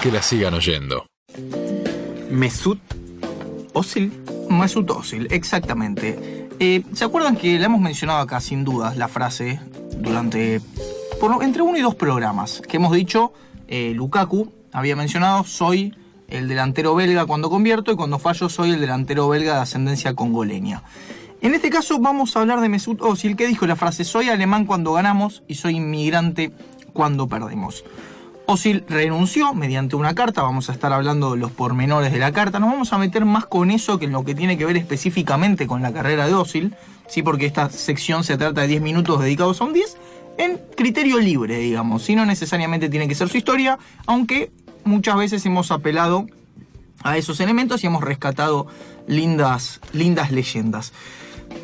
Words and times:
que 0.00 0.10
la 0.10 0.22
sigan 0.22 0.54
oyendo. 0.54 1.06
Mesut 2.30 2.80
Özil. 3.74 4.12
Mesut 4.48 4.90
Özil, 4.90 5.28
exactamente. 5.30 6.48
Eh, 6.58 6.82
¿Se 6.94 7.04
acuerdan 7.04 7.36
que 7.36 7.58
la 7.58 7.66
hemos 7.66 7.80
mencionado 7.80 8.20
acá, 8.20 8.40
sin 8.40 8.64
dudas, 8.64 8.96
la 8.96 9.08
frase 9.08 9.60
durante 9.98 10.60
por, 11.20 11.42
entre 11.44 11.62
uno 11.62 11.76
y 11.76 11.82
dos 11.82 11.94
programas? 11.94 12.62
Que 12.66 12.78
hemos 12.78 12.92
dicho, 12.92 13.32
eh, 13.68 13.92
Lukaku 13.94 14.50
había 14.72 14.96
mencionado, 14.96 15.44
soy 15.44 15.94
el 16.28 16.48
delantero 16.48 16.94
belga 16.94 17.26
cuando 17.26 17.50
convierto 17.50 17.92
y 17.92 17.96
cuando 17.96 18.18
fallo 18.18 18.48
soy 18.48 18.70
el 18.70 18.80
delantero 18.80 19.28
belga 19.28 19.56
de 19.56 19.60
ascendencia 19.60 20.14
congoleña. 20.14 20.82
En 21.42 21.54
este 21.54 21.68
caso 21.68 21.98
vamos 21.98 22.36
a 22.36 22.40
hablar 22.40 22.60
de 22.60 22.68
Mesut 22.70 23.02
Özil, 23.02 23.36
que 23.36 23.46
dijo 23.46 23.66
la 23.66 23.76
frase, 23.76 24.04
soy 24.04 24.30
alemán 24.30 24.64
cuando 24.64 24.94
ganamos 24.94 25.42
y 25.46 25.56
soy 25.56 25.76
inmigrante 25.76 26.52
cuando 26.92 27.28
perdemos. 27.28 27.84
Özil 28.50 28.84
renunció 28.88 29.54
mediante 29.54 29.94
una 29.94 30.14
carta, 30.14 30.42
vamos 30.42 30.68
a 30.68 30.72
estar 30.72 30.92
hablando 30.92 31.32
de 31.32 31.38
los 31.38 31.52
pormenores 31.52 32.10
de 32.10 32.18
la 32.18 32.32
carta, 32.32 32.58
nos 32.58 32.70
vamos 32.70 32.92
a 32.92 32.98
meter 32.98 33.24
más 33.24 33.46
con 33.46 33.70
eso 33.70 34.00
que 34.00 34.06
en 34.06 34.12
lo 34.12 34.24
que 34.24 34.34
tiene 34.34 34.58
que 34.58 34.64
ver 34.64 34.76
específicamente 34.76 35.68
con 35.68 35.82
la 35.82 35.92
carrera 35.92 36.26
de 36.26 36.34
Özil, 36.34 36.74
¿sí? 37.06 37.22
porque 37.22 37.46
esta 37.46 37.70
sección 37.70 38.24
se 38.24 38.36
trata 38.36 38.62
de 38.62 38.66
10 38.66 38.82
minutos 38.82 39.20
dedicados 39.20 39.60
a 39.60 39.64
un 39.64 39.72
10, 39.72 39.96
en 40.38 40.60
criterio 40.76 41.18
libre, 41.20 41.58
digamos, 41.58 42.02
si 42.02 42.16
no 42.16 42.26
necesariamente 42.26 42.88
tiene 42.88 43.06
que 43.06 43.14
ser 43.14 43.28
su 43.28 43.36
historia, 43.36 43.78
aunque 44.06 44.50
muchas 44.84 45.16
veces 45.16 45.46
hemos 45.46 45.70
apelado 45.70 46.26
a 47.04 47.16
esos 47.18 47.38
elementos 47.38 47.84
y 47.84 47.86
hemos 47.86 48.02
rescatado 48.02 48.66
lindas, 49.06 49.80
lindas 49.92 50.32
leyendas. 50.32 50.92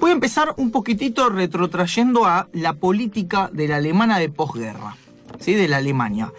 Voy 0.00 0.10
a 0.10 0.14
empezar 0.14 0.54
un 0.56 0.70
poquitito 0.70 1.30
retrotrayendo 1.30 2.26
a 2.26 2.48
la 2.52 2.74
política 2.74 3.50
de 3.52 3.66
la 3.66 3.76
alemana 3.76 4.20
de 4.20 4.28
posguerra, 4.28 4.96
¿sí? 5.40 5.54
de 5.54 5.66
la 5.66 5.78
Alemania. 5.78 6.32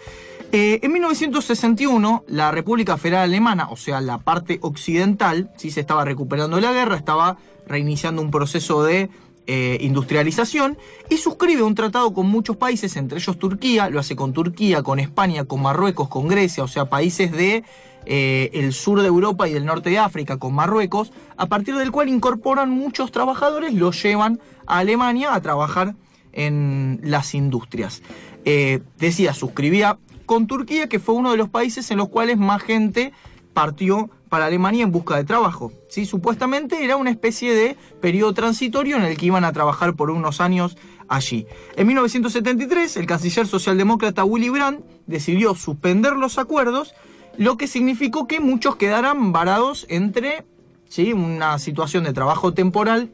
Eh, 0.50 0.80
en 0.82 0.92
1961, 0.92 2.24
la 2.26 2.50
República 2.50 2.96
Federal 2.96 3.24
Alemana, 3.24 3.68
o 3.70 3.76
sea, 3.76 4.00
la 4.00 4.16
parte 4.16 4.58
occidental, 4.62 5.50
sí 5.58 5.70
se 5.70 5.80
estaba 5.80 6.06
recuperando 6.06 6.58
la 6.58 6.72
guerra, 6.72 6.96
estaba 6.96 7.36
reiniciando 7.66 8.22
un 8.22 8.30
proceso 8.30 8.82
de 8.82 9.10
eh, 9.46 9.76
industrialización 9.82 10.78
y 11.10 11.18
suscribe 11.18 11.62
un 11.62 11.74
tratado 11.74 12.14
con 12.14 12.26
muchos 12.28 12.56
países, 12.56 12.96
entre 12.96 13.18
ellos 13.18 13.38
Turquía, 13.38 13.90
lo 13.90 14.00
hace 14.00 14.16
con 14.16 14.32
Turquía, 14.32 14.82
con 14.82 15.00
España, 15.00 15.44
con 15.44 15.60
Marruecos, 15.60 16.08
con 16.08 16.28
Grecia, 16.28 16.64
o 16.64 16.68
sea, 16.68 16.86
países 16.86 17.30
de 17.30 17.62
eh, 18.06 18.48
el 18.54 18.72
sur 18.72 19.02
de 19.02 19.08
Europa 19.08 19.50
y 19.50 19.52
del 19.52 19.66
norte 19.66 19.90
de 19.90 19.98
África, 19.98 20.38
con 20.38 20.54
Marruecos, 20.54 21.12
a 21.36 21.44
partir 21.44 21.76
del 21.76 21.92
cual 21.92 22.08
incorporan 22.08 22.70
muchos 22.70 23.12
trabajadores, 23.12 23.74
los 23.74 24.02
llevan 24.02 24.40
a 24.66 24.78
Alemania 24.78 25.34
a 25.34 25.42
trabajar 25.42 25.94
en 26.32 27.00
las 27.02 27.34
industrias. 27.34 28.02
decía, 28.98 29.34
suscribía 29.34 29.98
con 30.28 30.46
Turquía, 30.46 30.88
que 30.88 31.00
fue 31.00 31.16
uno 31.16 31.32
de 31.32 31.38
los 31.38 31.48
países 31.48 31.90
en 31.90 31.96
los 31.96 32.10
cuales 32.10 32.36
más 32.38 32.62
gente 32.62 33.12
partió 33.54 34.10
para 34.28 34.44
Alemania 34.44 34.84
en 34.84 34.92
busca 34.92 35.16
de 35.16 35.24
trabajo. 35.24 35.72
¿sí? 35.88 36.04
Supuestamente 36.04 36.84
era 36.84 36.96
una 36.96 37.10
especie 37.10 37.54
de 37.54 37.76
periodo 38.00 38.34
transitorio 38.34 38.98
en 38.98 39.04
el 39.04 39.16
que 39.16 39.26
iban 39.26 39.44
a 39.44 39.52
trabajar 39.52 39.94
por 39.94 40.10
unos 40.10 40.42
años 40.42 40.76
allí. 41.08 41.46
En 41.76 41.86
1973, 41.86 42.98
el 42.98 43.06
canciller 43.06 43.46
socialdemócrata 43.46 44.22
Willy 44.22 44.50
Brandt 44.50 44.84
decidió 45.06 45.54
suspender 45.54 46.12
los 46.12 46.38
acuerdos, 46.38 46.94
lo 47.38 47.56
que 47.56 47.66
significó 47.66 48.26
que 48.28 48.38
muchos 48.38 48.76
quedaran 48.76 49.32
varados 49.32 49.86
entre 49.88 50.44
una 51.14 51.58
situación 51.58 52.04
de 52.04 52.12
trabajo 52.12 52.52
temporal 52.52 53.10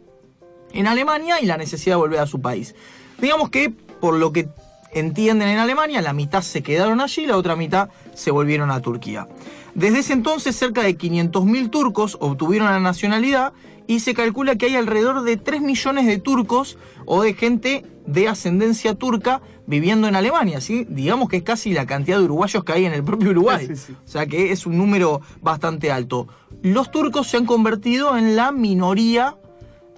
en 0.73 0.89
Alemania 0.89 1.41
y 1.41 1.47
la 1.47 1.59
necesidad 1.59 1.95
de 1.95 2.01
volver 2.01 2.19
a 2.19 2.27
su 2.27 2.41
país. 2.41 2.75
Digamos 3.19 3.51
que, 3.51 3.71
por 3.71 4.15
lo 4.15 4.33
que 4.33 4.49
entienden 4.95 5.49
en 5.49 5.59
Alemania, 5.59 6.01
la 6.01 6.13
mitad 6.13 6.43
se 6.43 6.63
quedaron 6.63 7.01
allí, 7.01 7.27
la 7.27 7.37
otra 7.37 7.57
mitad 7.57 7.91
se 8.15 8.31
volvieron 8.31 8.71
a 8.71 8.81
Turquía. 8.81 9.29
Desde 9.75 9.99
ese 9.99 10.13
entonces, 10.13 10.57
cerca 10.57 10.83
de 10.83 10.97
500.000 10.97 11.71
turcos 11.71 12.17
obtuvieron 12.21 12.69
la 12.69 12.81
nacionalidad 12.81 13.53
y 13.87 14.01
se 14.01 14.15
calcula 14.15 14.57
que 14.57 14.67
hay 14.67 14.77
alrededor 14.77 15.23
de 15.23 15.37
3 15.37 15.61
millones 15.61 16.07
de 16.07 16.19
turcos 16.19 16.79
o 17.07 17.23
de 17.23 17.35
gente 17.35 17.85
de 18.07 18.29
ascendencia 18.29 18.95
turca 18.95 19.43
viviendo 19.67 20.09
en 20.09 20.17
Alemania, 20.17 20.61
¿sí? 20.61 20.87
Digamos 20.89 21.29
que 21.29 21.39
es 21.39 21.43
casi 21.43 21.73
la 21.73 21.87
cantidad 21.87 22.19
de 22.19 22.25
uruguayos 22.25 22.65
que 22.65 22.73
hay 22.73 22.85
en 22.85 22.93
el 22.93 23.03
propio 23.03 23.31
Uruguay. 23.31 23.69
O 24.05 24.09
sea 24.09 24.27
que 24.27 24.53
es 24.53 24.67
un 24.67 24.77
número 24.77 25.21
bastante 25.41 25.91
alto. 25.91 26.29
Los 26.63 26.91
turcos 26.91 27.29
se 27.29 27.39
han 27.39 27.47
convertido 27.47 28.17
en 28.17 28.37
la 28.37 28.53
minoría 28.53 29.37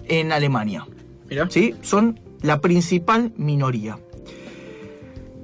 en 0.05 0.31
Alemania. 0.31 0.87
¿Sí? 1.49 1.75
Son 1.81 2.19
la 2.41 2.61
principal 2.61 3.33
minoría. 3.35 3.99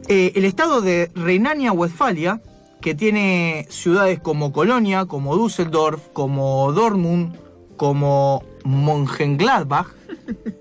Eh, 0.08 0.34
el 0.36 0.46
estado 0.46 0.82
de 0.82 1.10
Renania-Westfalia, 1.16 2.42
que 2.82 2.94
tiene 2.94 3.66
ciudades 3.70 4.20
como 4.20 4.52
Colonia, 4.52 5.06
como 5.06 5.38
Düsseldorf, 5.38 6.10
como 6.12 6.74
Dortmund, 6.74 7.36
como 7.78 8.44
Mönchengladbach, 8.66 9.88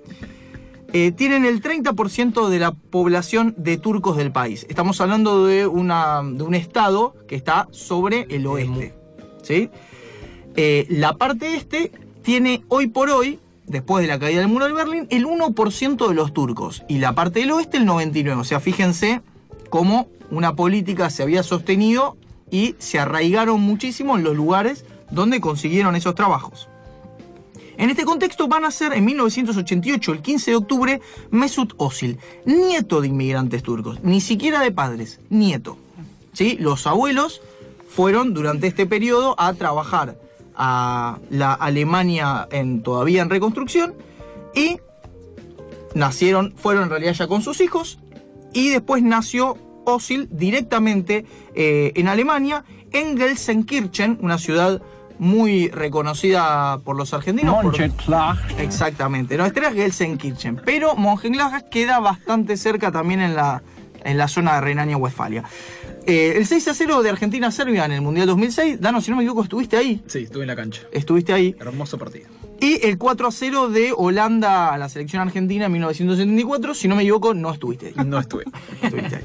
eh, 0.93 1.11
tienen 1.13 1.45
el 1.45 1.61
30% 1.61 2.49
de 2.49 2.59
la 2.61 2.71
población 2.73 3.55
de 3.57 3.79
turcos 3.79 4.17
del 4.17 4.31
país. 4.31 4.65
Estamos 4.69 5.01
hablando 5.01 5.47
de, 5.47 5.67
una, 5.67 6.23
de 6.23 6.45
un 6.45 6.55
estado 6.55 7.17
que 7.27 7.35
está 7.35 7.67
sobre 7.73 8.27
el 8.31 8.47
oeste. 8.47 8.95
¿sí? 9.43 9.71
Eh, 10.55 10.87
la 10.89 11.15
parte 11.15 11.57
este 11.57 11.91
tiene 12.23 12.63
hoy 12.69 12.87
por 12.87 13.11
hoy, 13.11 13.41
después 13.67 14.03
de 14.03 14.09
la 14.09 14.21
caída 14.21 14.41
del 14.41 14.49
muro 14.49 14.67
de 14.67 14.73
Berlín, 14.73 15.09
el 15.11 15.27
1% 15.27 16.09
de 16.09 16.15
los 16.15 16.33
turcos. 16.33 16.85
Y 16.89 16.99
la 16.99 17.17
parte 17.17 17.41
del 17.41 17.51
oeste 17.51 17.79
el 17.79 17.87
99%. 17.87 18.39
O 18.39 18.45
sea, 18.45 18.61
fíjense 18.61 19.23
cómo 19.73 20.09
una 20.31 20.55
política 20.55 21.09
se 21.09 21.23
había 21.23 21.43
sostenido 21.43 22.19
y 22.51 22.75
se 22.79 22.99
arraigaron 22.99 23.63
muchísimo 23.63 24.19
en 24.19 24.23
los 24.23 24.37
lugares 24.37 24.85
donde 25.11 25.41
consiguieron 25.41 25.97
esos 25.97 26.15
trabajos. 26.15 26.69
En 27.79 27.89
este 27.89 28.05
contexto 28.05 28.49
van 28.49 28.67
a 28.67 28.71
ser 28.71 28.93
en 28.93 29.07
1988, 29.07 30.13
el 30.13 30.21
15 30.21 30.51
de 30.51 30.57
octubre, 30.59 31.01
Mesut 31.31 31.73
Özil, 31.81 32.19
nieto 32.45 33.01
de 33.01 33.09
inmigrantes 33.09 33.63
turcos, 33.63 34.05
ni 34.05 34.21
siquiera 34.21 34.61
de 34.61 34.73
padres, 34.73 35.21
nieto. 35.31 35.79
¿Sí? 36.35 36.59
Los 36.61 36.87
abuelos 36.87 37.41
fueron 37.89 38.35
durante 38.35 38.67
este 38.67 38.85
periodo 38.85 39.35
a 39.41 39.55
trabajar 39.55 40.19
a 40.55 41.19
la 41.31 41.55
Alemania 41.55 42.47
en, 42.51 42.83
todavía 42.83 43.23
en 43.23 43.31
reconstrucción 43.31 43.95
y 44.55 44.81
nacieron, 45.95 46.53
fueron 46.59 46.83
en 46.83 46.91
realidad 46.91 47.15
ya 47.15 47.27
con 47.27 47.41
sus 47.41 47.63
hijos 47.63 48.02
y 48.53 48.71
después 48.71 49.03
nació 49.03 49.57
Osil 49.85 50.29
directamente 50.31 51.25
eh, 51.55 51.93
en 51.97 52.09
Alemania, 52.09 52.65
en 52.93 53.17
Gelsenkirchen, 53.17 54.19
una 54.21 54.39
ciudad 54.39 54.81
muy 55.19 55.69
reconocida 55.69 56.79
por 56.85 56.97
los 56.97 57.15
argentinos. 57.15 57.63
Mönchengladbach. 57.63 58.59
Exactamente, 58.59 59.37
no, 59.37 59.47
este 59.47 59.61
era 59.61 59.73
Gelsenkirchen, 59.73 60.61
pero 60.65 60.97
Mönchengladbach 60.97 61.69
queda 61.71 62.01
bastante 62.01 62.57
cerca 62.57 62.91
también 62.91 63.21
en 63.21 63.35
la, 63.35 63.63
en 64.05 64.19
la 64.19 64.29
zona 64.29 64.57
de 64.57 64.61
Renania-Westfalia. 64.63 65.45
Eh, 66.07 66.35
el 66.37 66.47
6 66.47 66.69
a 66.69 66.75
0 66.75 67.03
de 67.03 67.11
Argentina-Serbia 67.11 67.85
en 67.85 67.93
el 67.93 68.01
Mundial 68.01 68.27
2006, 68.27 68.81
Dano, 68.81 69.01
si 69.01 69.11
no 69.11 69.17
me 69.17 69.23
equivoco, 69.23 69.45
estuviste 69.45 69.77
ahí. 69.77 70.03
Sí, 70.07 70.25
estuve 70.25 70.43
en 70.43 70.49
la 70.49 70.57
cancha. 70.57 70.83
Estuviste 70.91 71.33
ahí. 71.33 71.55
Hermoso 71.61 71.99
partido. 71.99 72.27
Y 72.63 72.79
el 72.87 72.97
4 72.97 73.27
a 73.27 73.33
0 73.33 73.71
de 73.71 73.93
Holanda 73.93 74.73
a 74.73 74.79
la 74.79 74.89
selección 74.89 75.21
argentina 75.21 75.67
en 75.67 75.73
1974, 75.73 76.75
si 76.75 76.87
no 76.87 76.95
me 76.95 77.03
equivoco, 77.03 77.35
no 77.35 77.51
estuviste 77.51 77.89
ahí. 77.89 77.95
No 78.07 78.21
estuve. 78.21 78.45
Estuviste 78.81 79.17
ahí. 79.17 79.23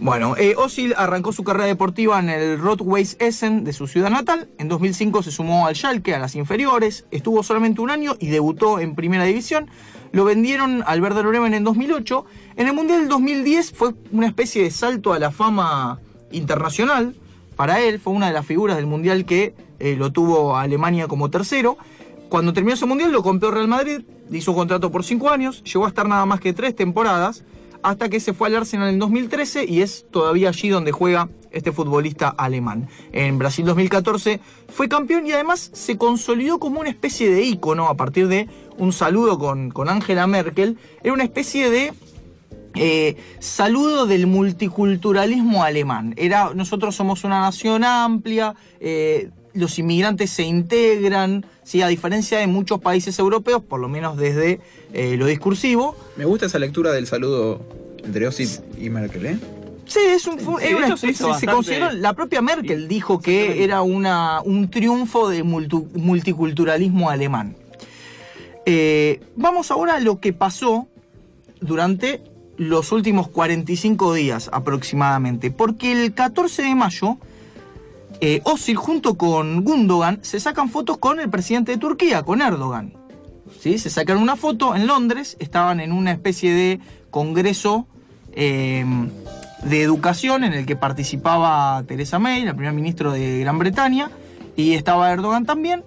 Bueno, 0.00 0.34
eh, 0.36 0.56
arrancó 0.96 1.32
su 1.32 1.44
carrera 1.44 1.66
deportiva 1.66 2.18
en 2.18 2.28
el 2.28 2.58
Rotweiss 2.58 3.16
Essen 3.20 3.62
de 3.62 3.72
su 3.72 3.86
ciudad 3.86 4.10
natal. 4.10 4.48
En 4.58 4.66
2005 4.66 5.22
se 5.22 5.30
sumó 5.30 5.68
al 5.68 5.76
Schalke, 5.76 6.12
a 6.12 6.18
las 6.18 6.34
inferiores. 6.34 7.04
Estuvo 7.12 7.44
solamente 7.44 7.80
un 7.80 7.90
año 7.90 8.16
y 8.18 8.30
debutó 8.30 8.80
en 8.80 8.96
primera 8.96 9.22
división. 9.22 9.70
Lo 10.10 10.24
vendieron 10.24 10.82
al 10.84 11.00
Werder 11.00 11.24
Bremen 11.28 11.54
en 11.54 11.62
2008. 11.62 12.24
En 12.56 12.66
el 12.66 12.74
Mundial 12.74 13.02
del 13.02 13.08
2010 13.10 13.74
fue 13.74 13.94
una 14.10 14.26
especie 14.26 14.60
de 14.60 14.72
salto 14.72 15.12
a 15.12 15.20
la 15.20 15.30
fama 15.30 16.00
internacional. 16.32 17.14
Para 17.54 17.80
él 17.80 18.00
fue 18.00 18.12
una 18.12 18.26
de 18.26 18.32
las 18.32 18.44
figuras 18.44 18.76
del 18.76 18.86
Mundial 18.86 19.24
que 19.24 19.54
eh, 19.78 19.94
lo 19.96 20.10
tuvo 20.10 20.56
a 20.56 20.62
Alemania 20.62 21.06
como 21.06 21.30
tercero. 21.30 21.78
Cuando 22.32 22.54
terminó 22.54 22.72
ese 22.72 22.86
Mundial 22.86 23.12
lo 23.12 23.22
compró 23.22 23.50
Real 23.50 23.68
Madrid, 23.68 24.00
hizo 24.30 24.52
un 24.52 24.56
contrato 24.56 24.90
por 24.90 25.04
cinco 25.04 25.28
años, 25.28 25.62
llegó 25.64 25.84
a 25.84 25.88
estar 25.88 26.08
nada 26.08 26.24
más 26.24 26.40
que 26.40 26.54
tres 26.54 26.74
temporadas, 26.74 27.44
hasta 27.82 28.08
que 28.08 28.20
se 28.20 28.32
fue 28.32 28.48
al 28.48 28.56
Arsenal 28.56 28.88
en 28.88 28.98
2013 28.98 29.66
y 29.68 29.82
es 29.82 30.06
todavía 30.10 30.48
allí 30.48 30.70
donde 30.70 30.92
juega 30.92 31.28
este 31.50 31.72
futbolista 31.72 32.30
alemán. 32.30 32.88
En 33.12 33.36
Brasil 33.36 33.66
2014 33.66 34.40
fue 34.70 34.88
campeón 34.88 35.26
y 35.26 35.32
además 35.32 35.72
se 35.74 35.98
consolidó 35.98 36.58
como 36.58 36.80
una 36.80 36.88
especie 36.88 37.30
de 37.30 37.42
ícono 37.42 37.88
a 37.88 37.98
partir 37.98 38.28
de 38.28 38.48
un 38.78 38.94
saludo 38.94 39.38
con, 39.38 39.70
con 39.70 39.90
Angela 39.90 40.26
Merkel. 40.26 40.78
Era 41.02 41.12
una 41.12 41.24
especie 41.24 41.68
de 41.68 41.92
eh, 42.76 43.16
saludo 43.40 44.06
del 44.06 44.26
multiculturalismo 44.26 45.64
alemán. 45.64 46.14
Era, 46.16 46.52
nosotros 46.54 46.96
somos 46.96 47.24
una 47.24 47.40
nación 47.40 47.84
amplia, 47.84 48.54
eh, 48.80 49.28
los 49.54 49.78
inmigrantes 49.78 50.30
se 50.30 50.42
integran, 50.44 51.44
¿sí? 51.62 51.82
a 51.82 51.88
diferencia 51.88 52.38
de 52.38 52.46
muchos 52.46 52.80
países 52.80 53.18
europeos, 53.18 53.62
por 53.62 53.80
lo 53.80 53.88
menos 53.88 54.16
desde 54.16 54.60
eh, 54.92 55.16
lo 55.18 55.26
discursivo. 55.26 55.96
Me 56.16 56.24
gusta 56.24 56.46
esa 56.46 56.58
lectura 56.58 56.92
del 56.92 57.06
saludo 57.06 57.60
entre 58.04 58.26
Osil 58.26 58.48
y 58.80 58.88
Merkel, 58.90 59.26
¿eh? 59.26 59.38
Sí, 59.86 59.98
es 60.06 60.26
un, 60.26 60.38
Sí, 60.38 60.46
era 60.62 60.76
una 60.86 60.96
se 60.96 61.46
consideró, 61.46 61.90
la 61.92 62.14
propia 62.14 62.40
Merkel 62.40 62.88
dijo 62.88 63.20
que 63.20 63.62
era 63.62 63.82
una, 63.82 64.40
un 64.42 64.70
triunfo 64.70 65.28
del 65.28 65.44
multu- 65.44 65.88
multiculturalismo 65.94 67.10
alemán. 67.10 67.56
Eh, 68.64 69.20
vamos 69.36 69.70
ahora 69.70 69.96
a 69.96 70.00
lo 70.00 70.20
que 70.20 70.32
pasó 70.32 70.86
durante 71.60 72.22
los 72.56 72.92
últimos 72.92 73.28
45 73.28 74.14
días 74.14 74.48
aproximadamente, 74.52 75.50
porque 75.50 75.92
el 75.92 76.14
14 76.14 76.62
de 76.62 76.74
mayo 76.74 77.18
eh, 78.22 78.40
junto 78.76 79.16
con 79.16 79.64
Gundogan 79.64 80.20
se 80.22 80.38
sacan 80.38 80.68
fotos 80.68 80.96
con 80.98 81.18
el 81.18 81.28
presidente 81.28 81.72
de 81.72 81.78
Turquía, 81.78 82.22
con 82.22 82.40
Erdogan. 82.40 82.94
¿Sí? 83.60 83.78
Se 83.78 83.90
sacan 83.90 84.18
una 84.18 84.36
foto 84.36 84.76
en 84.76 84.86
Londres, 84.86 85.36
estaban 85.40 85.80
en 85.80 85.90
una 85.90 86.12
especie 86.12 86.54
de 86.54 86.80
congreso 87.10 87.88
eh, 88.32 88.84
de 89.64 89.82
educación 89.82 90.44
en 90.44 90.52
el 90.52 90.66
que 90.66 90.76
participaba 90.76 91.82
Theresa 91.82 92.20
May, 92.20 92.44
la 92.44 92.54
primera 92.54 92.72
ministra 92.72 93.12
de 93.12 93.40
Gran 93.40 93.58
Bretaña, 93.58 94.08
y 94.54 94.74
estaba 94.74 95.10
Erdogan 95.10 95.44
también. 95.44 95.84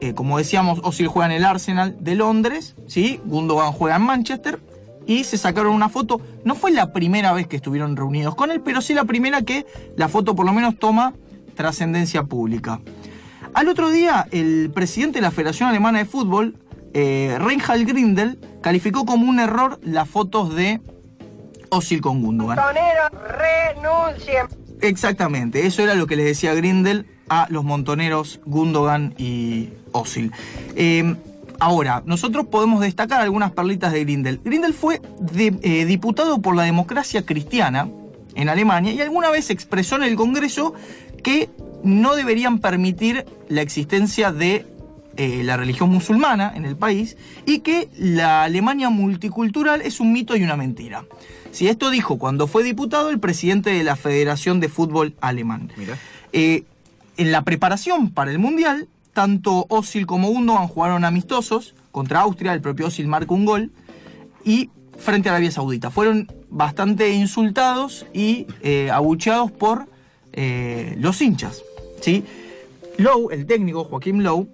Eh, 0.00 0.14
como 0.14 0.38
decíamos, 0.38 0.80
Özil 0.82 1.08
juega 1.08 1.26
en 1.26 1.32
el 1.32 1.44
Arsenal 1.44 1.96
de 2.00 2.14
Londres, 2.14 2.74
¿sí? 2.86 3.20
Gundogan 3.26 3.72
juega 3.72 3.96
en 3.96 4.02
Manchester, 4.02 4.60
y 5.06 5.24
se 5.24 5.36
sacaron 5.36 5.74
una 5.74 5.90
foto. 5.90 6.22
No 6.42 6.54
fue 6.54 6.70
la 6.70 6.94
primera 6.94 7.34
vez 7.34 7.46
que 7.46 7.56
estuvieron 7.56 7.96
reunidos 7.96 8.34
con 8.34 8.50
él, 8.50 8.62
pero 8.62 8.80
sí 8.80 8.94
la 8.94 9.04
primera 9.04 9.42
que 9.42 9.66
la 9.94 10.08
foto 10.08 10.34
por 10.34 10.46
lo 10.46 10.54
menos 10.54 10.78
toma 10.78 11.12
trascendencia 11.56 12.22
pública. 12.22 12.80
Al 13.54 13.68
otro 13.68 13.90
día, 13.90 14.28
el 14.30 14.70
presidente 14.72 15.18
de 15.18 15.22
la 15.22 15.30
Federación 15.32 15.68
Alemana 15.68 15.98
de 15.98 16.04
Fútbol, 16.04 16.56
eh, 16.94 17.36
Reinhard 17.40 17.84
Grindel, 17.86 18.38
calificó 18.62 19.04
como 19.04 19.28
un 19.28 19.40
error 19.40 19.80
las 19.82 20.08
fotos 20.08 20.54
de 20.54 20.80
Özil 21.70 22.00
con 22.00 22.22
Gundogan. 22.22 22.56
Montoneros 22.58 23.10
renuncien. 23.38 24.46
Exactamente, 24.82 25.66
eso 25.66 25.82
era 25.82 25.94
lo 25.94 26.06
que 26.06 26.16
les 26.16 26.26
decía 26.26 26.54
Grindel 26.54 27.06
a 27.28 27.46
los 27.50 27.64
montoneros 27.64 28.40
Gundogan 28.44 29.14
y 29.16 29.70
Özil. 29.94 30.32
Eh, 30.76 31.16
ahora, 31.58 32.02
nosotros 32.04 32.46
podemos 32.46 32.80
destacar 32.82 33.22
algunas 33.22 33.52
perlitas 33.52 33.92
de 33.92 34.04
Grindel. 34.04 34.40
Grindel 34.44 34.74
fue 34.74 35.00
de- 35.18 35.58
eh, 35.62 35.86
diputado 35.86 36.40
por 36.42 36.54
la 36.54 36.64
democracia 36.64 37.24
cristiana 37.24 37.88
en 38.34 38.50
Alemania 38.50 38.92
y 38.92 39.00
alguna 39.00 39.30
vez 39.30 39.48
expresó 39.48 39.96
en 39.96 40.02
el 40.02 40.14
Congreso 40.14 40.74
que 41.26 41.50
no 41.82 42.14
deberían 42.14 42.60
permitir 42.60 43.26
la 43.48 43.60
existencia 43.60 44.30
de 44.30 44.64
eh, 45.16 45.42
la 45.42 45.56
religión 45.56 45.90
musulmana 45.90 46.52
en 46.54 46.64
el 46.64 46.76
país 46.76 47.16
y 47.44 47.58
que 47.60 47.88
la 47.98 48.44
Alemania 48.44 48.90
multicultural 48.90 49.80
es 49.80 49.98
un 49.98 50.12
mito 50.12 50.36
y 50.36 50.44
una 50.44 50.54
mentira. 50.54 51.04
Si 51.50 51.66
esto 51.66 51.90
dijo 51.90 52.16
cuando 52.16 52.46
fue 52.46 52.62
diputado 52.62 53.10
el 53.10 53.18
presidente 53.18 53.70
de 53.70 53.82
la 53.82 53.96
Federación 53.96 54.60
de 54.60 54.68
Fútbol 54.68 55.16
Alemán. 55.20 55.72
Mira. 55.76 55.98
Eh, 56.32 56.62
en 57.16 57.32
la 57.32 57.42
preparación 57.42 58.12
para 58.12 58.30
el 58.30 58.38
Mundial, 58.38 58.86
tanto 59.12 59.66
Özil 59.68 60.06
como 60.06 60.28
Gundogan 60.28 60.68
jugaron 60.68 61.04
amistosos 61.04 61.74
contra 61.90 62.20
Austria, 62.20 62.52
el 62.52 62.60
propio 62.60 62.86
Özil 62.86 63.08
marcó 63.08 63.34
un 63.34 63.46
gol, 63.46 63.72
y 64.44 64.70
frente 64.96 65.28
a 65.28 65.32
Arabia 65.32 65.50
Saudita. 65.50 65.90
Fueron 65.90 66.30
bastante 66.50 67.10
insultados 67.10 68.06
y 68.14 68.46
eh, 68.62 68.90
abucheados 68.92 69.50
por 69.50 69.88
eh, 70.36 70.94
los 70.98 71.20
hinchas. 71.20 71.62
¿sí? 72.00 72.24
Lowe, 72.98 73.32
el 73.32 73.46
técnico, 73.46 73.84
Joaquín 73.84 74.22
Lowe, 74.22 74.46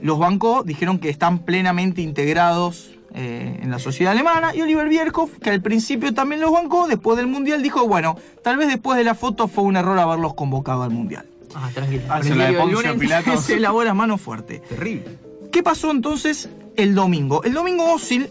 los 0.00 0.18
bancó, 0.18 0.62
dijeron 0.62 0.98
que 0.98 1.08
están 1.08 1.40
plenamente 1.40 2.02
integrados 2.02 2.90
eh, 3.14 3.58
en 3.62 3.70
la 3.70 3.78
sociedad 3.78 4.12
alemana, 4.12 4.54
y 4.54 4.62
Oliver 4.62 4.88
Bierhoff, 4.88 5.38
que 5.38 5.50
al 5.50 5.60
principio 5.60 6.14
también 6.14 6.40
los 6.40 6.52
bancó, 6.52 6.86
después 6.86 7.16
del 7.16 7.26
Mundial 7.26 7.62
dijo, 7.62 7.86
bueno, 7.88 8.16
tal 8.42 8.56
vez 8.56 8.68
después 8.68 8.96
de 8.96 9.04
la 9.04 9.14
foto 9.14 9.48
fue 9.48 9.64
un 9.64 9.76
error 9.76 9.98
haberlos 9.98 10.34
convocado 10.34 10.84
al 10.84 10.90
Mundial. 10.90 11.26
Ah, 11.54 11.68
tranquilo. 11.74 12.02
Ah, 12.08 12.22
se 12.22 12.34
la 12.34 12.50
lunes 12.52 12.94
se 13.44 13.58
lavó 13.58 13.82
las 13.82 13.94
manos 13.94 14.20
fuerte. 14.20 14.60
Terrible. 14.68 15.04
¿Qué 15.50 15.62
pasó 15.62 15.90
entonces 15.90 16.48
el 16.76 16.94
domingo? 16.94 17.42
El 17.42 17.54
domingo 17.54 17.96
Özil 17.96 18.30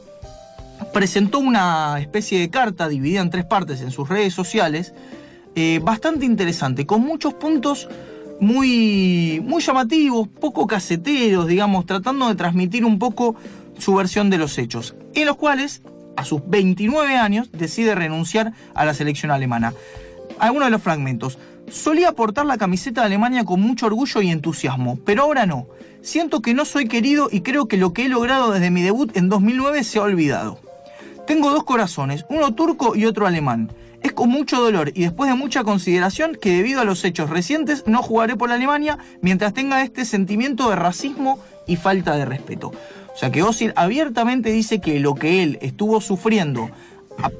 presentó 0.94 1.40
una 1.40 2.00
especie 2.00 2.40
de 2.40 2.50
carta 2.50 2.88
dividida 2.88 3.22
en 3.22 3.30
tres 3.30 3.46
partes 3.46 3.82
en 3.82 3.92
sus 3.92 4.08
redes 4.08 4.34
sociales, 4.34 4.94
eh, 5.56 5.80
bastante 5.84 6.26
interesante, 6.26 6.86
con 6.86 7.02
muchos 7.02 7.34
puntos 7.34 7.88
muy, 8.40 9.42
muy 9.44 9.62
llamativos, 9.62 10.28
poco 10.28 10.68
caseteros, 10.68 11.48
digamos, 11.48 11.86
tratando 11.86 12.28
de 12.28 12.36
transmitir 12.36 12.86
un 12.86 13.00
poco 13.00 13.36
su 13.78 13.96
versión 13.96 14.30
de 14.30 14.38
los 14.38 14.58
hechos, 14.58 14.96
en 15.14 15.26
los 15.26 15.36
cuales, 15.36 15.82
a 16.16 16.24
sus 16.24 16.42
29 16.48 17.16
años, 17.16 17.52
decide 17.52 17.96
renunciar 17.96 18.54
a 18.74 18.86
la 18.86 18.94
selección 18.94 19.32
alemana. 19.32 19.74
Algunos 20.40 20.68
de 20.68 20.72
los 20.72 20.82
fragmentos. 20.82 21.38
Solía 21.70 22.14
portar 22.14 22.46
la 22.46 22.58
camiseta 22.58 23.02
de 23.02 23.08
Alemania 23.08 23.44
con 23.44 23.62
mucho 23.62 23.86
orgullo 23.86 24.22
y 24.22 24.32
entusiasmo, 24.32 24.98
pero 25.06 25.24
ahora 25.24 25.46
no. 25.46 25.68
Siento 26.02 26.42
que 26.42 26.54
no 26.54 26.66
soy 26.66 26.88
querido 26.88 27.30
y 27.32 27.42
creo 27.42 27.68
que 27.68 27.78
lo 27.78 27.94
que 27.94 28.06
he 28.06 28.10
logrado 28.10 28.52
desde 28.52 28.72
mi 28.72 28.82
debut 28.82 29.16
en 29.16 29.30
2009 29.30 29.84
se 29.84 30.00
ha 30.00 30.04
olvidado. 30.04 30.60
Tengo 31.28 31.52
dos 31.52 31.64
corazones, 31.64 32.26
uno 32.30 32.56
turco 32.56 32.96
y 32.96 33.06
otro 33.06 33.28
alemán. 33.28 33.72
Es 34.02 34.14
con 34.14 34.30
mucho 34.30 34.62
dolor 34.62 34.92
y 34.96 35.02
después 35.02 35.30
de 35.30 35.36
mucha 35.36 35.64
consideración 35.64 36.36
que 36.36 36.52
debido 36.52 36.82
a 36.82 36.86
los 36.86 37.04
hechos 37.04 37.30
recientes 37.30 37.84
no 37.86 38.02
jugaré 38.02 38.36
por 38.36 38.52
Alemania 38.52 38.98
mientras 39.22 39.54
tenga 39.54 39.84
este 39.84 40.06
sentimiento 40.06 40.70
de 40.70 40.76
racismo 40.76 41.40
y 41.68 41.76
falta 41.76 42.16
de 42.16 42.26
respeto. 42.26 42.72
O 43.14 43.18
sea 43.18 43.32
que 43.32 43.44
Özil 43.44 43.74
abiertamente 43.76 44.52
dice 44.52 44.80
que 44.80 45.00
lo 45.00 45.16
que 45.16 45.44
él 45.44 45.60
estuvo 45.62 46.00
sufriendo 46.00 46.70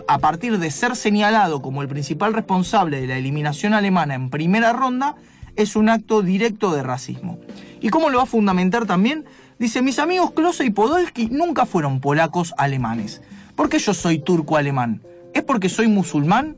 a, 0.08 0.18
partir 0.18 0.60
de 0.60 0.72
ser 0.72 0.96
señalado 0.96 1.62
como 1.62 1.82
el 1.82 1.88
principal 1.88 2.34
responsable 2.34 3.00
de 3.00 3.08
la 3.08 3.18
eliminación 3.18 3.74
alemana 3.74 4.14
en 4.14 4.30
primera 4.30 4.74
ronda 4.74 5.16
es 5.56 5.76
un 5.76 5.90
acto 5.90 6.22
directo 6.22 6.74
de 6.74 6.84
racismo. 6.84 7.40
¿Y 7.80 7.90
cómo 7.90 8.10
lo 8.10 8.18
va 8.18 8.24
a 8.24 8.28
fundamentar 8.28 8.86
también? 8.86 9.26
Dice, 9.58 9.82
mis 9.82 10.00
amigos 10.00 10.32
Klose 10.32 10.66
y 10.66 10.70
Podolski 10.70 11.28
nunca 11.28 11.66
fueron 11.66 12.02
polacos 12.02 12.54
alemanes. 12.58 13.22
¿Por 13.56 13.70
qué 13.70 13.80
yo 13.80 13.94
soy 13.94 14.20
turco-alemán? 14.20 15.02
¿Es 15.40 15.46
porque 15.46 15.70
soy 15.70 15.88
musulmán? 15.88 16.58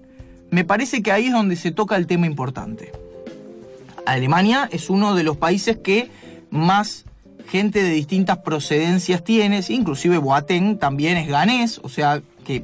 Me 0.49 0.65
parece 0.65 1.03
que 1.03 1.11
ahí 1.11 1.27
es 1.27 1.33
donde 1.33 1.55
se 1.55 1.69
toca 1.69 1.97
el 1.97 2.07
tema 2.07 2.25
importante. 2.25 2.91
Alemania 4.07 4.67
es 4.71 4.89
uno 4.89 5.13
de 5.13 5.21
los 5.21 5.37
países 5.37 5.77
que 5.77 6.09
más 6.49 7.05
gente 7.47 7.83
de 7.83 7.91
distintas 7.91 8.39
procedencias 8.39 9.23
tiene, 9.23 9.61
inclusive 9.69 10.17
Boateng 10.17 10.79
también 10.79 11.17
es 11.17 11.27
ganés, 11.27 11.79
o 11.83 11.89
sea 11.89 12.23
que 12.43 12.63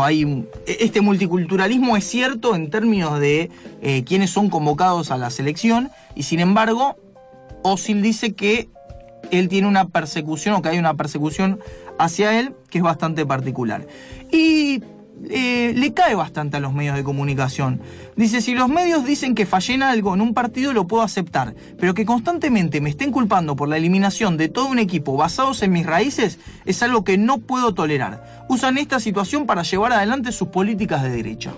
hay 0.00 0.22
e- 0.22 0.76
este 0.78 1.00
multiculturalismo 1.00 1.96
es 1.96 2.04
cierto 2.04 2.54
en 2.54 2.70
términos 2.70 3.18
de 3.18 3.50
eh, 3.82 4.04
quiénes 4.04 4.30
son 4.30 4.48
convocados 4.48 5.10
a 5.10 5.18
la 5.18 5.30
selección, 5.30 5.90
y 6.14 6.22
sin 6.22 6.38
embargo, 6.38 6.96
Özil 7.64 8.00
dice 8.00 8.34
que 8.34 8.68
él 9.32 9.48
tiene 9.48 9.66
una 9.66 9.88
persecución 9.88 10.54
o 10.54 10.62
que 10.62 10.68
hay 10.68 10.78
una 10.78 10.94
persecución 10.94 11.58
hacia 11.98 12.38
él 12.38 12.54
que 12.70 12.78
es 12.78 12.84
bastante 12.84 13.26
particular. 13.26 13.88
Y 14.30 14.82
eh, 15.30 15.72
le 15.76 15.94
cae 15.94 16.14
bastante 16.14 16.56
a 16.56 16.60
los 16.60 16.72
medios 16.72 16.96
de 16.96 17.04
comunicación. 17.04 17.80
Dice, 18.16 18.40
si 18.40 18.54
los 18.54 18.68
medios 18.68 19.04
dicen 19.04 19.34
que 19.34 19.46
fallé 19.46 19.74
en 19.74 19.82
algo 19.82 20.14
en 20.14 20.20
un 20.20 20.34
partido 20.34 20.72
lo 20.72 20.86
puedo 20.86 21.02
aceptar, 21.02 21.54
pero 21.78 21.94
que 21.94 22.04
constantemente 22.04 22.80
me 22.80 22.90
estén 22.90 23.12
culpando 23.12 23.54
por 23.56 23.68
la 23.68 23.76
eliminación 23.76 24.36
de 24.36 24.48
todo 24.48 24.66
un 24.66 24.78
equipo 24.78 25.16
basados 25.16 25.62
en 25.62 25.72
mis 25.72 25.86
raíces 25.86 26.38
es 26.64 26.82
algo 26.82 27.04
que 27.04 27.18
no 27.18 27.38
puedo 27.38 27.74
tolerar. 27.74 28.44
Usan 28.48 28.78
esta 28.78 29.00
situación 29.00 29.46
para 29.46 29.62
llevar 29.62 29.92
adelante 29.92 30.32
sus 30.32 30.48
políticas 30.48 31.02
de 31.02 31.10
derecha. 31.10 31.52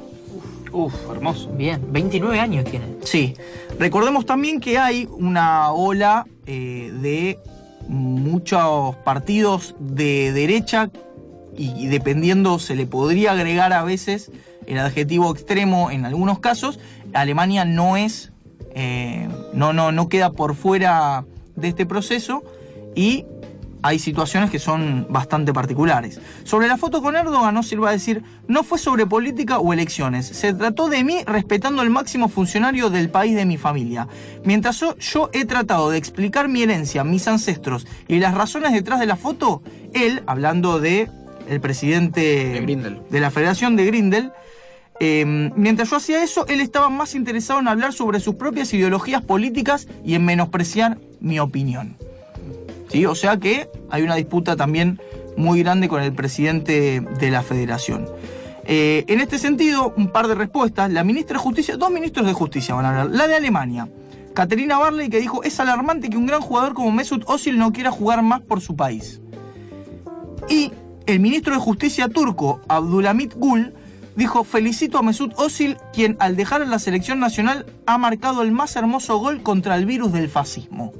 Uf, 0.73 0.93
hermoso. 1.11 1.51
Bien, 1.53 1.81
29 1.91 2.41
años 2.41 2.65
tiene. 2.65 2.87
Sí, 3.05 3.35
recordemos 3.79 4.27
también 4.27 4.61
que 4.61 4.77
hay 4.77 5.09
una 5.11 5.71
ola 5.73 6.27
eh, 6.47 6.93
de 7.01 7.39
muchos 7.89 8.97
partidos 8.97 9.77
de 9.79 10.33
derecha 10.33 10.91
y, 11.57 11.87
dependiendo 11.87 12.59
se 12.59 12.75
le 12.75 12.87
podría 12.87 13.33
agregar 13.33 13.73
a 13.73 13.83
veces 13.83 14.31
el 14.67 14.79
adjetivo 14.79 15.33
extremo 15.33 15.91
en 15.91 16.05
algunos 16.05 16.39
casos. 16.39 16.79
Alemania 17.13 17.65
no 17.65 17.97
es, 17.97 18.33
eh, 18.75 19.29
no, 19.53 19.73
no, 19.73 19.93
no 19.93 20.09
queda 20.09 20.33
por 20.33 20.55
fuera 20.55 21.25
de 21.57 21.69
este 21.69 21.87
proceso 21.87 22.43
y 22.95 23.25
hay 23.85 23.99
situaciones 23.99 24.51
que 24.51 24.59
son 24.59 25.07
bastante 25.11 25.53
particulares. 25.53 26.19
Sobre 26.45 26.69
la 26.69 26.79
foto 26.79 27.03
con 27.03 27.17
Erdogan, 27.17 27.59
Özil 27.59 27.85
va 27.85 27.91
a 27.91 27.93
decir, 27.93 28.23
no 28.49 28.65
fue 28.65 28.79
sobre 28.79 29.07
política 29.07 29.59
o 29.59 29.75
elecciones, 29.75 30.27
se 30.27 30.55
trató 30.55 30.89
de 30.89 31.05
mí 31.05 31.19
respetando 31.27 31.83
el 31.83 31.91
máximo 31.91 32.31
funcionario 32.31 32.89
del 32.89 33.11
país 33.11 33.37
de 33.37 33.45
mi 33.45 33.59
familia. 33.59 34.09
Mientras 34.43 34.81
yo, 34.81 34.97
yo 34.97 35.29
he 35.35 35.45
tratado 35.45 35.91
de 35.91 35.99
explicar 35.99 36.49
mi 36.49 36.63
herencia, 36.63 37.05
mis 37.05 37.29
ancestros 37.29 37.87
y 38.09 38.21
las 38.21 38.33
razones 38.33 38.73
detrás 38.73 39.01
de 39.01 39.07
la 39.07 39.17
foto, 39.17 39.63
él, 39.93 40.23
hablando 40.27 40.81
de 40.81 41.11
el 41.49 41.61
presidente 41.61 42.65
De 43.11 43.21
la 43.21 43.31
Federación 43.31 43.77
de 43.77 43.87
Grindel, 43.87 44.33
eh, 45.01 45.25
mientras 45.57 45.91
yo 45.91 45.97
hacía 45.97 46.23
eso, 46.23 46.47
él 46.47 46.61
estaba 46.61 46.89
más 46.89 47.15
interesado 47.15 47.61
en 47.61 47.69
hablar 47.69 47.93
sobre 47.93 48.21
sus 48.21 48.37
propias 48.37 48.73
ideologías 48.73 49.23
políticas 49.23 49.89
y 50.05 50.15
en 50.15 50.25
menospreciar 50.25 50.99
mi 51.21 51.41
opinión. 51.41 51.97
¿Sí? 52.89 53.07
O 53.07 53.15
sea 53.15 53.39
que 53.39 53.69
hay 53.91 54.03
una 54.03 54.15
disputa 54.15 54.57
también 54.57 55.01
muy 55.37 55.63
grande 55.63 55.89
con 55.89 56.01
el 56.03 56.13
presidente 56.13 57.01
de 57.01 57.31
la 57.31 57.43
federación. 57.43 58.09
Eh, 58.67 59.05
en 59.09 59.21
este 59.21 59.39
sentido, 59.39 59.93
un 59.97 60.09
par 60.09 60.29
de 60.29 60.35
respuestas. 60.35 60.91
La 60.91 61.05
ministra 61.05 61.39
de 61.39 61.43
Justicia, 61.43 61.77
dos 61.77 61.91
ministros 61.91 62.27
de 62.27 62.33
Justicia 62.33 62.75
van 62.75 62.87
a 62.87 62.89
hablar. 62.91 63.11
La 63.11 63.29
de 63.29 63.35
Alemania, 63.35 63.89
Caterina 64.33 64.79
Barley, 64.79 65.09
que 65.09 65.21
dijo, 65.21 65.43
es 65.43 65.59
alarmante 65.61 66.09
que 66.09 66.17
un 66.17 66.27
gran 66.27 66.41
jugador 66.41 66.73
como 66.73 66.91
Mesut 66.93 67.29
Özil 67.29 67.59
no 67.59 67.73
quiera 67.73 67.91
jugar 67.91 68.23
más 68.23 68.41
por 68.41 68.61
su 68.61 68.77
país. 68.77 69.21
Y 70.49 70.73
el 71.07 71.21
ministro 71.21 71.55
de 71.55 71.61
Justicia 71.61 72.09
turco, 72.09 72.61
Abdulhamit 72.69 73.35
Gül, 73.37 73.75
dijo, 74.17 74.45
felicito 74.45 74.99
a 74.99 75.03
Mesut 75.03 75.33
Özil, 75.39 75.77
quien 75.93 76.17
al 76.21 76.37
dejar 76.37 76.67
la 76.67 76.79
selección 76.79 77.21
nacional 77.21 77.67
ha 77.87 77.99
marcado 77.99 78.43
el 78.43 78.53
más 78.53 78.77
hermoso 78.77 79.19
gol 79.19 79.43
contra 79.43 79.77
el 79.77 79.87
virus 79.87 80.13
del 80.13 80.29
fascismo. 80.29 80.93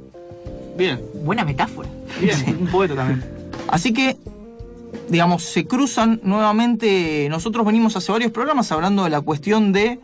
Bien, 0.77 1.01
Buena 1.23 1.45
metáfora. 1.45 1.89
bien, 2.19 2.57
un 2.59 2.67
poeta 2.67 2.95
también. 2.95 3.23
Así 3.67 3.93
que, 3.93 4.17
digamos, 5.09 5.43
se 5.43 5.65
cruzan 5.65 6.19
nuevamente. 6.23 7.27
Nosotros 7.29 7.65
venimos 7.65 7.95
hace 7.95 8.11
varios 8.11 8.31
programas 8.31 8.71
hablando 8.71 9.05
de 9.05 9.09
la 9.09 9.21
cuestión 9.21 9.71
de 9.71 9.99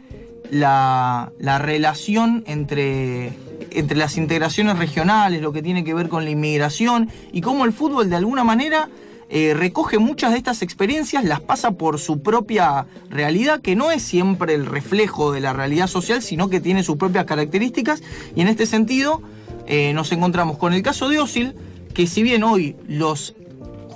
la, 0.50 1.32
la 1.38 1.60
relación 1.60 2.44
entre, 2.48 3.34
entre 3.72 3.98
las 3.98 4.18
integraciones 4.18 4.78
regionales, 4.80 5.42
lo 5.42 5.52
que 5.52 5.62
tiene 5.62 5.84
que 5.84 5.94
ver 5.94 6.08
con 6.10 6.24
la 6.24 6.32
inmigración 6.32 7.10
y 7.32 7.42
cómo 7.42 7.66
el 7.66 7.74
fútbol 7.74 8.10
de 8.10 8.16
alguna 8.16 8.44
manera 8.44 8.90
eh, 9.34 9.54
recoge 9.54 9.98
muchas 9.98 10.32
de 10.34 10.38
estas 10.38 10.62
experiencias, 10.62 11.24
las 11.24 11.40
pasa 11.40 11.72
por 11.72 12.00
su 12.00 12.22
propia 12.22 12.86
realidad, 13.10 13.62
que 13.62 13.78
no 13.78 13.90
es 13.90 14.02
siempre 14.02 14.54
el 14.54 14.66
reflejo 14.66 15.32
de 15.32 15.40
la 15.40 15.54
realidad 15.54 15.88
social, 15.88 16.22
sino 16.22 16.50
que 16.50 16.60
tiene 16.60 16.84
sus 16.84 16.98
propias 16.98 17.24
características. 17.24 18.04
Y 18.36 18.42
en 18.42 18.50
este 18.50 18.66
sentido, 18.66 19.22
eh, 19.68 19.94
nos 19.94 20.12
encontramos 20.12 20.58
con 20.58 20.74
el 20.74 20.84
caso 20.84 21.08
de 21.08 21.20
Osil, 21.20 21.56
que 21.94 22.08
si 22.08 22.24
bien 22.24 22.44
hoy 22.44 22.76
los 22.90 23.34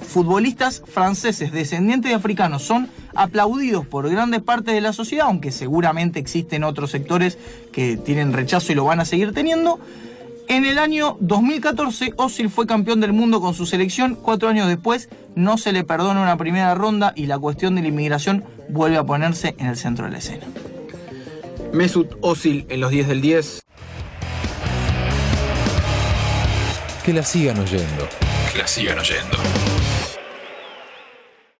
futbolistas 0.01 0.81
franceses 0.85 1.51
descendientes 1.51 2.11
de 2.11 2.15
africanos 2.15 2.63
son 2.63 2.87
aplaudidos 3.13 3.85
por 3.85 4.09
grandes 4.09 4.41
partes 4.41 4.73
de 4.73 4.79
la 4.79 4.93
sociedad, 4.93 5.27
aunque 5.27 5.51
seguramente 5.51 6.17
existen 6.17 6.63
otros 6.63 6.91
sectores 6.91 7.37
que 7.73 7.97
tienen 7.97 8.31
rechazo 8.31 8.71
y 8.71 8.75
lo 8.75 8.85
van 8.85 9.01
a 9.01 9.05
seguir 9.05 9.33
teniendo. 9.33 9.81
En 10.47 10.63
el 10.63 10.77
año 10.77 11.17
2014, 11.21 12.13
Osil 12.17 12.49
fue 12.49 12.67
campeón 12.67 13.01
del 13.01 13.13
mundo 13.13 13.41
con 13.41 13.55
su 13.55 13.65
selección. 13.65 14.15
Cuatro 14.15 14.47
años 14.47 14.67
después, 14.67 15.09
no 15.35 15.57
se 15.57 15.71
le 15.73 15.83
perdona 15.83 16.21
una 16.21 16.37
primera 16.37 16.75
ronda 16.75 17.13
y 17.15 17.25
la 17.25 17.39
cuestión 17.39 17.75
de 17.75 17.81
la 17.81 17.87
inmigración 17.87 18.43
vuelve 18.69 18.97
a 18.97 19.03
ponerse 19.03 19.55
en 19.57 19.67
el 19.67 19.75
centro 19.75 20.05
de 20.05 20.11
la 20.11 20.17
escena. 20.19 20.45
Mesut 21.73 22.13
Özil 22.23 22.65
en 22.69 22.79
los 22.79 22.91
10 22.91 23.07
del 23.07 23.21
10. 23.21 23.63
Que 27.03 27.13
la 27.13 27.23
sigan 27.23 27.59
oyendo. 27.59 28.07
Que 28.51 28.59
la 28.59 28.67
sigan 28.67 28.99
oyendo. 28.99 29.37